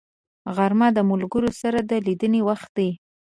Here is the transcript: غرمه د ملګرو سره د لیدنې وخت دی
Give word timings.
غرمه 0.55 0.87
د 0.93 0.99
ملګرو 1.11 1.49
سره 1.61 1.79
د 1.89 1.91
لیدنې 2.05 2.41
وخت 2.49 2.69
دی 2.77 2.89